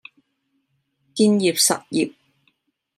[1.13, 2.11] 建業實業